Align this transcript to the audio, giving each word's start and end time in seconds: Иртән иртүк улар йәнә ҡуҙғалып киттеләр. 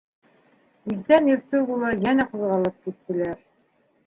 Иртән 0.93 1.29
иртүк 1.33 1.69
улар 1.75 1.99
йәнә 2.01 2.27
ҡуҙғалып 2.33 2.81
киттеләр. 2.89 3.39